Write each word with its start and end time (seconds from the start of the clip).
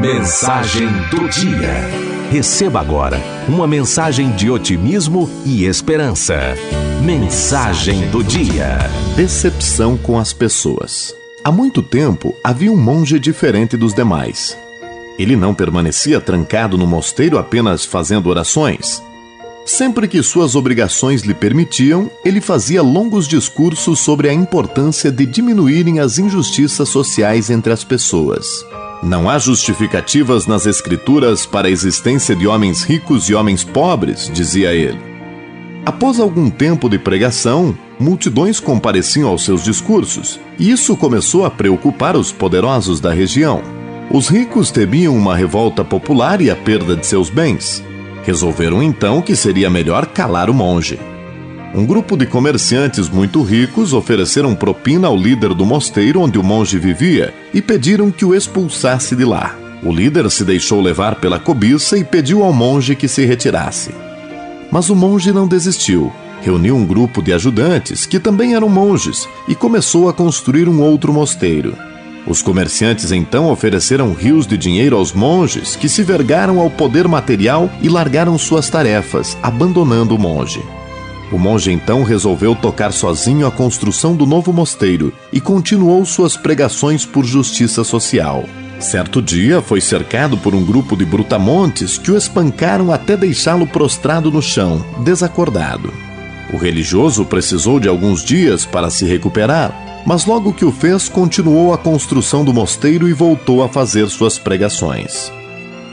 Mensagem 0.00 0.88
do 1.10 1.26
dia. 1.26 1.72
Receba 2.30 2.80
agora 2.80 3.18
uma 3.48 3.66
mensagem 3.66 4.30
de 4.32 4.50
otimismo 4.50 5.28
e 5.44 5.64
esperança. 5.64 6.54
Mensagem 7.02 8.08
do 8.10 8.22
dia. 8.22 8.78
Decepção 9.16 9.96
com 9.96 10.18
as 10.18 10.34
pessoas. 10.34 11.14
Há 11.42 11.50
muito 11.50 11.82
tempo 11.82 12.34
havia 12.44 12.70
um 12.70 12.76
monge 12.76 13.18
diferente 13.18 13.74
dos 13.74 13.94
demais. 13.94 14.56
Ele 15.18 15.34
não 15.34 15.54
permanecia 15.54 16.20
trancado 16.20 16.76
no 16.76 16.86
mosteiro 16.86 17.38
apenas 17.38 17.84
fazendo 17.86 18.28
orações. 18.28 19.02
Sempre 19.64 20.06
que 20.06 20.22
suas 20.22 20.54
obrigações 20.54 21.22
lhe 21.22 21.34
permitiam, 21.34 22.10
ele 22.22 22.42
fazia 22.42 22.82
longos 22.82 23.26
discursos 23.26 23.98
sobre 23.98 24.28
a 24.28 24.32
importância 24.32 25.10
de 25.10 25.24
diminuírem 25.24 26.00
as 26.00 26.18
injustiças 26.18 26.88
sociais 26.88 27.48
entre 27.48 27.72
as 27.72 27.82
pessoas. 27.82 28.46
Não 29.02 29.28
há 29.28 29.38
justificativas 29.38 30.46
nas 30.46 30.66
Escrituras 30.66 31.44
para 31.44 31.68
a 31.68 31.70
existência 31.70 32.34
de 32.34 32.46
homens 32.46 32.82
ricos 32.82 33.28
e 33.28 33.34
homens 33.34 33.62
pobres, 33.62 34.30
dizia 34.32 34.72
ele. 34.72 34.98
Após 35.84 36.18
algum 36.18 36.50
tempo 36.50 36.88
de 36.88 36.98
pregação, 36.98 37.76
multidões 38.00 38.58
compareciam 38.58 39.28
aos 39.28 39.44
seus 39.44 39.62
discursos, 39.62 40.40
e 40.58 40.70
isso 40.70 40.96
começou 40.96 41.44
a 41.44 41.50
preocupar 41.50 42.16
os 42.16 42.32
poderosos 42.32 42.98
da 42.98 43.12
região. 43.12 43.62
Os 44.10 44.28
ricos 44.28 44.70
temiam 44.70 45.16
uma 45.16 45.36
revolta 45.36 45.84
popular 45.84 46.40
e 46.40 46.50
a 46.50 46.56
perda 46.56 46.96
de 46.96 47.06
seus 47.06 47.28
bens. 47.28 47.84
Resolveram 48.24 48.82
então 48.82 49.20
que 49.22 49.36
seria 49.36 49.70
melhor 49.70 50.06
calar 50.06 50.50
o 50.50 50.54
monge. 50.54 50.98
Um 51.76 51.84
grupo 51.84 52.16
de 52.16 52.24
comerciantes 52.24 53.10
muito 53.10 53.42
ricos 53.42 53.92
ofereceram 53.92 54.54
propina 54.54 55.08
ao 55.08 55.16
líder 55.16 55.52
do 55.52 55.66
mosteiro 55.66 56.22
onde 56.22 56.38
o 56.38 56.42
monge 56.42 56.78
vivia 56.78 57.34
e 57.52 57.60
pediram 57.60 58.10
que 58.10 58.24
o 58.24 58.34
expulsasse 58.34 59.14
de 59.14 59.26
lá. 59.26 59.54
O 59.82 59.92
líder 59.92 60.30
se 60.30 60.42
deixou 60.42 60.80
levar 60.80 61.16
pela 61.16 61.38
cobiça 61.38 61.98
e 61.98 62.02
pediu 62.02 62.42
ao 62.42 62.50
monge 62.50 62.96
que 62.96 63.06
se 63.06 63.26
retirasse. 63.26 63.94
Mas 64.72 64.88
o 64.88 64.96
monge 64.96 65.30
não 65.34 65.46
desistiu. 65.46 66.10
Reuniu 66.40 66.74
um 66.74 66.86
grupo 66.86 67.20
de 67.20 67.34
ajudantes, 67.34 68.06
que 68.06 68.18
também 68.18 68.54
eram 68.54 68.70
monges, 68.70 69.28
e 69.46 69.54
começou 69.54 70.08
a 70.08 70.14
construir 70.14 70.70
um 70.70 70.80
outro 70.80 71.12
mosteiro. 71.12 71.76
Os 72.26 72.40
comerciantes 72.40 73.12
então 73.12 73.50
ofereceram 73.50 74.14
rios 74.14 74.46
de 74.46 74.56
dinheiro 74.56 74.96
aos 74.96 75.12
monges, 75.12 75.76
que 75.76 75.90
se 75.90 76.02
vergaram 76.02 76.58
ao 76.58 76.70
poder 76.70 77.06
material 77.06 77.70
e 77.82 77.88
largaram 77.90 78.38
suas 78.38 78.70
tarefas, 78.70 79.36
abandonando 79.42 80.14
o 80.14 80.18
monge. 80.18 80.62
O 81.32 81.38
monge 81.38 81.72
então 81.72 82.04
resolveu 82.04 82.54
tocar 82.54 82.92
sozinho 82.92 83.46
a 83.46 83.50
construção 83.50 84.14
do 84.14 84.24
novo 84.24 84.52
mosteiro 84.52 85.12
e 85.32 85.40
continuou 85.40 86.04
suas 86.04 86.36
pregações 86.36 87.04
por 87.04 87.24
justiça 87.24 87.82
social. 87.82 88.44
Certo 88.78 89.20
dia 89.22 89.60
foi 89.60 89.80
cercado 89.80 90.36
por 90.36 90.54
um 90.54 90.64
grupo 90.64 90.96
de 90.96 91.04
brutamontes 91.04 91.98
que 91.98 92.10
o 92.10 92.16
espancaram 92.16 92.92
até 92.92 93.16
deixá-lo 93.16 93.66
prostrado 93.66 94.30
no 94.30 94.42
chão, 94.42 94.84
desacordado. 95.02 95.92
O 96.52 96.56
religioso 96.56 97.24
precisou 97.24 97.80
de 97.80 97.88
alguns 97.88 98.22
dias 98.22 98.64
para 98.64 98.90
se 98.90 99.04
recuperar, 99.04 100.04
mas 100.06 100.26
logo 100.26 100.52
que 100.52 100.64
o 100.64 100.70
fez, 100.70 101.08
continuou 101.08 101.74
a 101.74 101.78
construção 101.78 102.44
do 102.44 102.54
mosteiro 102.54 103.08
e 103.08 103.12
voltou 103.12 103.64
a 103.64 103.68
fazer 103.68 104.08
suas 104.08 104.38
pregações. 104.38 105.32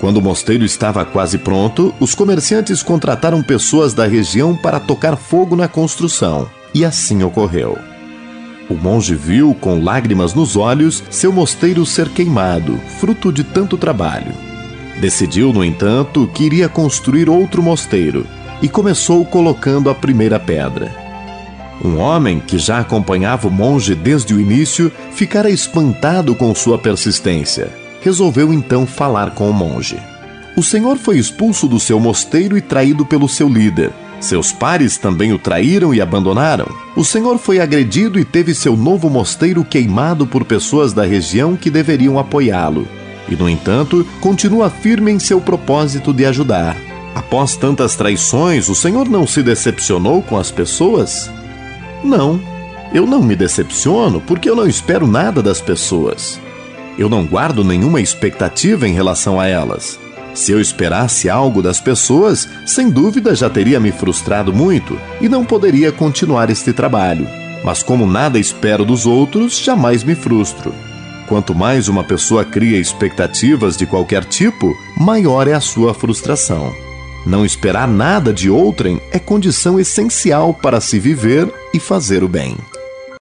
Quando 0.00 0.18
o 0.18 0.22
mosteiro 0.22 0.64
estava 0.64 1.04
quase 1.04 1.38
pronto, 1.38 1.92
os 1.98 2.14
comerciantes 2.14 2.82
contrataram 2.82 3.42
pessoas 3.42 3.92
da 3.92 4.06
região 4.06 4.56
para 4.56 4.78
tocar 4.78 5.16
fogo 5.16 5.56
na 5.56 5.66
construção, 5.66 6.48
e 6.72 6.84
assim 6.84 7.22
ocorreu. 7.22 7.76
O 8.70 8.74
monge 8.74 9.14
viu, 9.14 9.54
com 9.54 9.82
lágrimas 9.82 10.34
nos 10.34 10.54
olhos, 10.54 11.02
seu 11.10 11.32
mosteiro 11.32 11.84
ser 11.84 12.08
queimado, 12.10 12.78
fruto 13.00 13.32
de 13.32 13.42
tanto 13.42 13.76
trabalho. 13.76 14.32
Decidiu, 15.00 15.52
no 15.52 15.64
entanto, 15.64 16.30
que 16.32 16.44
iria 16.44 16.68
construir 16.68 17.28
outro 17.28 17.62
mosteiro 17.62 18.26
e 18.60 18.68
começou 18.68 19.24
colocando 19.24 19.88
a 19.88 19.94
primeira 19.94 20.38
pedra. 20.38 20.92
Um 21.82 21.98
homem 21.98 22.40
que 22.40 22.58
já 22.58 22.80
acompanhava 22.80 23.48
o 23.48 23.50
monge 23.50 23.94
desde 23.94 24.34
o 24.34 24.40
início 24.40 24.92
ficara 25.12 25.48
espantado 25.48 26.34
com 26.34 26.54
sua 26.54 26.76
persistência. 26.76 27.87
Resolveu 28.00 28.52
então 28.52 28.86
falar 28.86 29.32
com 29.32 29.50
o 29.50 29.52
monge. 29.52 29.98
O 30.56 30.62
senhor 30.62 30.96
foi 30.96 31.18
expulso 31.18 31.66
do 31.66 31.78
seu 31.78 32.00
mosteiro 32.00 32.56
e 32.56 32.60
traído 32.60 33.04
pelo 33.04 33.28
seu 33.28 33.48
líder. 33.48 33.92
Seus 34.20 34.50
pares 34.50 34.98
também 34.98 35.32
o 35.32 35.38
traíram 35.38 35.94
e 35.94 36.00
abandonaram. 36.00 36.66
O 36.96 37.04
senhor 37.04 37.38
foi 37.38 37.60
agredido 37.60 38.18
e 38.18 38.24
teve 38.24 38.54
seu 38.54 38.76
novo 38.76 39.08
mosteiro 39.08 39.64
queimado 39.64 40.26
por 40.26 40.44
pessoas 40.44 40.92
da 40.92 41.04
região 41.04 41.56
que 41.56 41.70
deveriam 41.70 42.18
apoiá-lo. 42.18 42.88
E, 43.28 43.36
no 43.36 43.48
entanto, 43.48 44.06
continua 44.20 44.70
firme 44.70 45.12
em 45.12 45.18
seu 45.18 45.40
propósito 45.40 46.12
de 46.12 46.24
ajudar. 46.24 46.76
Após 47.14 47.56
tantas 47.56 47.94
traições, 47.94 48.68
o 48.68 48.74
senhor 48.74 49.08
não 49.08 49.26
se 49.26 49.42
decepcionou 49.42 50.22
com 50.22 50.36
as 50.36 50.50
pessoas? 50.50 51.30
Não, 52.02 52.40
eu 52.92 53.06
não 53.06 53.22
me 53.22 53.36
decepciono 53.36 54.20
porque 54.20 54.48
eu 54.48 54.56
não 54.56 54.66
espero 54.66 55.06
nada 55.06 55.42
das 55.42 55.60
pessoas. 55.60 56.40
Eu 56.98 57.08
não 57.08 57.24
guardo 57.24 57.62
nenhuma 57.62 58.00
expectativa 58.00 58.88
em 58.88 58.92
relação 58.92 59.38
a 59.38 59.46
elas. 59.46 59.98
Se 60.34 60.50
eu 60.50 60.60
esperasse 60.60 61.30
algo 61.30 61.62
das 61.62 61.80
pessoas, 61.80 62.48
sem 62.66 62.90
dúvida 62.90 63.34
já 63.34 63.48
teria 63.48 63.78
me 63.78 63.92
frustrado 63.92 64.52
muito 64.52 64.98
e 65.20 65.28
não 65.28 65.44
poderia 65.44 65.92
continuar 65.92 66.50
este 66.50 66.72
trabalho. 66.72 67.26
Mas 67.64 67.82
como 67.82 68.06
nada 68.06 68.38
espero 68.38 68.84
dos 68.84 69.06
outros, 69.06 69.58
jamais 69.58 70.02
me 70.02 70.14
frustro. 70.14 70.74
Quanto 71.28 71.54
mais 71.54 71.88
uma 71.88 72.02
pessoa 72.02 72.44
cria 72.44 72.78
expectativas 72.78 73.76
de 73.76 73.86
qualquer 73.86 74.24
tipo, 74.24 74.76
maior 74.96 75.46
é 75.46 75.52
a 75.52 75.60
sua 75.60 75.94
frustração. 75.94 76.74
Não 77.26 77.44
esperar 77.44 77.86
nada 77.86 78.32
de 78.32 78.48
outrem 78.48 79.00
é 79.10 79.18
condição 79.18 79.78
essencial 79.78 80.54
para 80.54 80.80
se 80.80 80.98
viver 80.98 81.52
e 81.74 81.78
fazer 81.78 82.24
o 82.24 82.28
bem. 82.28 82.56